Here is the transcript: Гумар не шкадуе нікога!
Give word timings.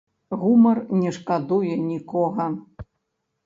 Гумар 0.43 0.79
не 1.03 1.11
шкадуе 1.19 1.73
нікога! 1.91 2.51